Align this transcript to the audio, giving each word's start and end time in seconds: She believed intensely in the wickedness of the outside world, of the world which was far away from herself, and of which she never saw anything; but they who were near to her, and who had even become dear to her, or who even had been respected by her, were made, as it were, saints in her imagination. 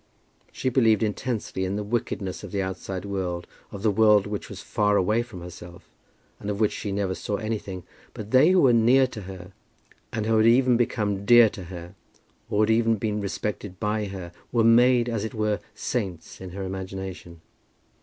She 0.51 0.69
believed 0.69 1.03
intensely 1.03 1.63
in 1.63 1.75
the 1.75 1.83
wickedness 1.83 2.43
of 2.43 2.51
the 2.51 2.59
outside 2.63 3.05
world, 3.05 3.45
of 3.71 3.83
the 3.83 3.91
world 3.91 4.25
which 4.25 4.49
was 4.49 4.59
far 4.59 4.97
away 4.97 5.21
from 5.21 5.41
herself, 5.41 5.87
and 6.39 6.49
of 6.49 6.59
which 6.59 6.71
she 6.71 6.91
never 6.91 7.13
saw 7.13 7.35
anything; 7.35 7.83
but 8.15 8.31
they 8.31 8.49
who 8.49 8.61
were 8.63 8.73
near 8.73 9.05
to 9.05 9.21
her, 9.21 9.51
and 10.11 10.25
who 10.25 10.37
had 10.37 10.47
even 10.47 10.75
become 10.75 11.23
dear 11.23 11.49
to 11.49 11.65
her, 11.65 11.93
or 12.49 12.65
who 12.65 12.73
even 12.73 12.93
had 12.93 12.99
been 12.99 13.21
respected 13.21 13.79
by 13.79 14.05
her, 14.05 14.31
were 14.51 14.63
made, 14.63 15.07
as 15.07 15.23
it 15.23 15.35
were, 15.35 15.59
saints 15.75 16.41
in 16.41 16.49
her 16.49 16.63
imagination. 16.63 17.41